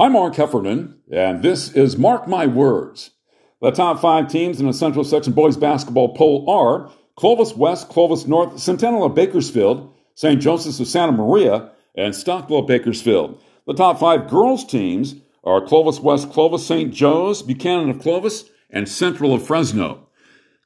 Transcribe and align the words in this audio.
I'm 0.00 0.12
Mark 0.12 0.36
Heffernan, 0.36 0.94
and 1.10 1.42
this 1.42 1.72
is 1.72 1.98
Mark 1.98 2.28
My 2.28 2.46
Words. 2.46 3.10
The 3.60 3.72
top 3.72 3.98
five 3.98 4.28
teams 4.28 4.60
in 4.60 4.66
the 4.68 4.72
Central 4.72 5.02
Section 5.02 5.32
Boys 5.32 5.56
Basketball 5.56 6.14
poll 6.14 6.48
are 6.48 6.88
Clovis 7.16 7.56
West, 7.56 7.88
Clovis 7.88 8.24
North, 8.24 8.60
Centennial 8.60 9.02
of 9.02 9.16
Bakersfield, 9.16 9.92
St. 10.14 10.40
Joseph's 10.40 10.78
of 10.78 10.86
Santa 10.86 11.10
Maria, 11.10 11.72
and 11.96 12.14
Stockdale 12.14 12.62
Bakersfield. 12.62 13.42
The 13.66 13.74
top 13.74 13.98
five 13.98 14.30
girls 14.30 14.64
teams 14.64 15.16
are 15.42 15.66
Clovis 15.66 15.98
West, 15.98 16.30
Clovis, 16.30 16.64
St. 16.64 16.94
Joe's, 16.94 17.42
Buchanan 17.42 17.90
of 17.90 17.98
Clovis, 17.98 18.44
and 18.70 18.88
Central 18.88 19.34
of 19.34 19.44
Fresno. 19.44 20.06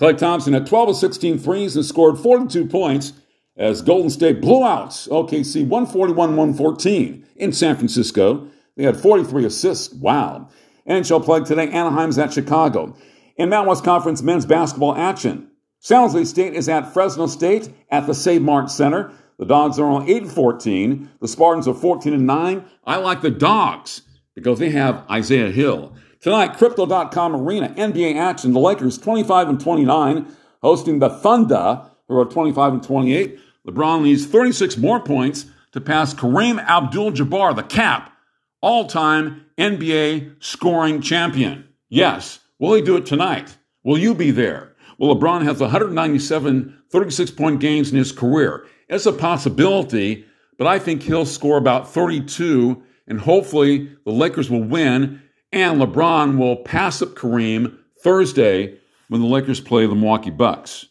Klay 0.00 0.16
Thompson 0.16 0.54
had 0.54 0.66
12 0.66 0.88
of 0.88 0.96
16 0.96 1.38
threes 1.38 1.76
and 1.76 1.84
scored 1.84 2.18
42 2.18 2.64
points 2.64 3.12
as 3.58 3.82
Golden 3.82 4.08
State 4.08 4.40
blew 4.40 4.64
out 4.64 4.88
OKC 4.88 5.66
141 5.68 6.16
114 6.16 7.26
in 7.36 7.52
San 7.52 7.76
Francisco. 7.76 8.48
They 8.78 8.84
had 8.84 8.96
43 8.96 9.44
assists. 9.44 9.92
Wow. 9.92 10.48
NHL 10.88 11.24
play 11.24 11.40
today. 11.40 11.68
Anaheim's 11.68 12.16
at 12.16 12.32
Chicago. 12.32 12.96
In 13.36 13.48
Mountain 13.48 13.68
West 13.68 13.84
Conference 13.84 14.22
men's 14.22 14.46
basketball 14.46 14.94
action, 14.94 15.50
Jose 15.86 16.24
State 16.24 16.54
is 16.54 16.68
at 16.68 16.92
Fresno 16.94 17.26
State 17.26 17.70
at 17.90 18.06
the 18.06 18.14
Save 18.14 18.42
Mart 18.42 18.70
Center. 18.70 19.12
The 19.38 19.46
Dogs 19.46 19.80
are 19.80 19.86
on 19.88 20.08
8 20.08 20.22
and 20.22 20.32
14. 20.32 21.10
The 21.20 21.28
Spartans 21.28 21.66
are 21.66 21.74
14 21.74 22.12
and 22.12 22.26
9. 22.26 22.64
I 22.84 22.96
like 22.98 23.20
the 23.20 23.30
Dogs 23.30 24.02
because 24.36 24.60
they 24.60 24.70
have 24.70 25.04
Isaiah 25.10 25.50
Hill. 25.50 25.92
Tonight, 26.20 26.56
Crypto.com 26.56 27.34
Arena, 27.34 27.70
NBA 27.70 28.14
action. 28.14 28.52
The 28.52 28.60
Lakers 28.60 28.96
25 28.96 29.48
and 29.48 29.60
29, 29.60 30.26
hosting 30.62 31.00
the 31.00 31.10
Thunder, 31.10 31.82
who 32.06 32.16
are 32.16 32.24
25 32.24 32.74
and 32.74 32.82
28. 32.82 33.40
LeBron 33.66 34.02
needs 34.02 34.24
36 34.26 34.76
more 34.76 35.00
points 35.00 35.46
to 35.72 35.80
pass 35.80 36.14
Kareem 36.14 36.64
Abdul 36.64 37.12
Jabbar, 37.12 37.56
the 37.56 37.64
cap, 37.64 38.12
all 38.60 38.86
time 38.86 39.46
NBA 39.56 40.42
scoring 40.42 41.00
champion. 41.00 41.68
Yes. 41.88 42.40
Will 42.58 42.74
he 42.74 42.82
do 42.82 42.96
it 42.96 43.06
tonight? 43.06 43.56
Will 43.84 43.98
you 43.98 44.14
be 44.14 44.30
there? 44.30 44.74
Well, 44.98 45.14
LeBron 45.14 45.44
has 45.44 45.60
197 45.60 46.78
36 46.90 47.30
point 47.32 47.60
games 47.60 47.90
in 47.90 47.96
his 47.96 48.12
career. 48.12 48.66
It's 48.88 49.06
a 49.06 49.12
possibility, 49.12 50.24
but 50.56 50.66
I 50.66 50.78
think 50.78 51.02
he'll 51.02 51.26
score 51.26 51.58
about 51.58 51.92
32, 51.92 52.82
and 53.06 53.20
hopefully 53.20 53.96
the 54.04 54.12
Lakers 54.12 54.50
will 54.50 54.64
win, 54.64 55.22
and 55.52 55.80
LeBron 55.80 56.38
will 56.38 56.56
pass 56.56 57.02
up 57.02 57.10
Kareem 57.10 57.76
Thursday 58.02 58.78
when 59.08 59.20
the 59.20 59.26
Lakers 59.26 59.60
play 59.60 59.86
the 59.86 59.94
Milwaukee 59.94 60.30
Bucks. 60.30 60.86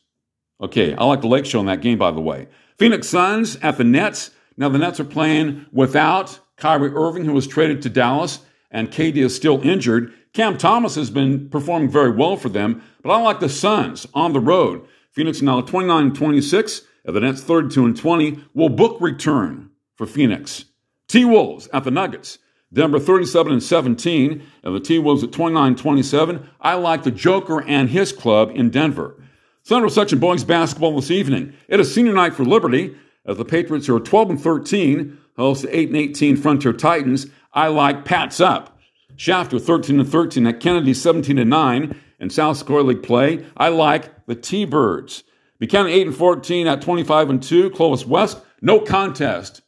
Okay, 0.62 0.96
I 0.96 1.06
like 1.06 1.22
the 1.22 1.28
Lake 1.28 1.46
Show 1.46 1.60
in 1.60 1.66
that 1.68 1.82
game, 1.82 1.98
by 1.98 2.12
the 2.12 2.22
way. 2.22 2.48
Phoenix 2.78 3.08
Suns 3.08 3.58
at 3.58 3.78
the 3.78 3.84
Nets. 3.84 4.32
Now, 4.56 4.70
the 4.70 4.80
Nets 4.80 5.00
are 5.00 5.06
playing 5.06 5.66
without 5.72 6.40
Kyrie 6.58 6.92
Irving, 6.94 7.26
who 7.26 7.34
was 7.34 7.48
traded 7.48 7.82
to 7.84 7.90
Dallas, 7.90 8.40
and 8.70 8.92
KD 8.92 9.18
is 9.18 9.36
still 9.36 9.62
injured. 9.62 10.14
Cam 10.34 10.58
Thomas 10.58 10.96
has 10.96 11.10
been 11.10 11.50
performing 11.50 11.90
very 11.90 12.12
well 12.12 12.36
for 12.36 12.50
them, 12.50 12.84
but 13.02 13.12
I 13.12 13.22
like 13.22 13.40
the 13.40 13.50
Suns 13.50 14.06
on 14.14 14.34
the 14.34 14.40
road. 14.40 14.86
Phoenix 15.12 15.42
now 15.42 15.62
29 15.62 16.14
26, 16.14 16.82
and 17.06 17.16
the 17.16 17.20
Nets 17.22 17.42
32 17.42 17.86
and 17.86 17.98
20 17.98 18.44
will 18.54 18.70
book 18.70 19.00
return 19.00 19.70
for 19.96 20.06
Phoenix. 20.06 20.66
T 21.08 21.24
Wolves 21.26 21.70
at 21.74 21.84
the 21.84 21.92
Nuggets. 21.92 22.40
Denver 22.74 23.00
37 23.00 23.54
and 23.54 23.64
17, 23.64 24.44
and 24.62 24.76
the 24.76 24.80
T 24.80 25.00
Wolves 25.00 25.24
at 25.24 25.32
29 25.32 25.76
27. 25.76 26.50
I 26.60 26.74
like 26.74 27.04
the 27.04 27.12
Joker 27.12 27.62
and 27.64 27.90
his 27.90 28.12
club 28.12 28.52
in 28.54 28.70
Denver. 28.70 29.16
Central 29.64 29.90
Section 29.90 30.20
Boys 30.20 30.44
basketball 30.44 30.96
this 30.96 31.12
evening. 31.12 31.54
It 31.68 31.80
is 31.80 31.94
senior 31.94 32.14
night 32.14 32.34
for 32.34 32.44
Liberty 32.44 32.96
as 33.26 33.38
the 33.38 33.46
Patriots 33.46 33.90
are 33.90 34.00
12 34.00 34.30
and 34.32 34.42
13 34.42 35.18
Oh, 35.38 35.50
host 35.50 35.64
the 35.64 35.78
8 35.78 35.90
and 35.90 35.98
18 35.98 36.38
Frontier 36.38 36.74
Titans. 36.74 37.28
I 37.54 37.68
like 37.68 38.06
Pats 38.06 38.40
up. 38.40 38.80
Shafter 39.16 39.60
13 39.60 40.00
and 40.00 40.10
13 40.10 40.48
at 40.48 40.60
Kennedy 40.60 40.94
17 40.94 41.38
and 41.38 41.50
9 41.50 42.00
in 42.20 42.30
South 42.30 42.60
Dakota 42.60 42.84
League 42.84 43.04
play. 43.04 43.46
I 43.56 43.70
like 43.70 44.26
the 44.28 44.36
T-Birds. 44.36 45.24
Buchanan 45.60 45.92
8 45.92 46.08
and 46.08 46.16
14 46.16 46.68
at 46.68 46.82
25 46.82 47.30
and 47.30 47.42
2. 47.44 47.72
Clovis 47.72 48.06
West, 48.06 48.40
no 48.62 48.80
contest. 48.80 49.62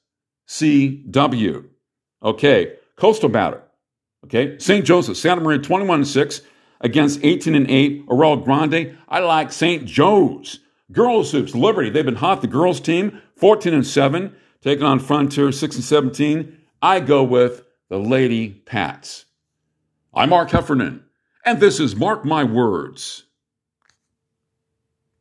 CW. 0.48 1.66
Okay. 2.24 2.76
Coastal 2.96 3.30
Batter. 3.30 3.64
Okay. 4.26 4.58
St. 4.60 4.86
Joseph, 4.86 5.18
Santa 5.18 5.42
Maria 5.42 5.60
21 5.60 6.00
and 6.00 6.08
6 6.08 6.42
against 6.82 7.24
18 7.24 7.56
and 7.56 7.70
8. 7.70 8.06
Arroyo 8.10 8.38
Grande. 8.38 8.98
I 9.08 9.20
like 9.20 9.52
St. 9.52 9.86
Joe's. 9.86 10.60
Girls 10.92 11.32
Hoops, 11.32 11.54
Liberty. 11.54 11.90
They've 11.90 12.06
been 12.06 12.16
hot. 12.16 12.42
The 12.42 12.48
girls 12.48 12.80
team 12.80 13.22
14 13.36 13.74
and 13.74 13.86
7 13.86 14.36
taking 14.62 14.86
on 14.86 15.00
Frontier 15.00 15.52
6 15.52 15.76
and 15.76 15.84
17. 15.84 16.58
I 16.82 17.00
go 17.00 17.24
with 17.24 17.64
the 17.90 17.98
Lady 17.98 18.50
Pats. 18.50 19.26
I'm 20.14 20.30
Mark 20.30 20.50
Heffernan, 20.52 21.04
and 21.46 21.60
this 21.60 21.80
is 21.80 21.96
Mark 21.96 22.26
My 22.26 22.44
Words. 22.44 23.24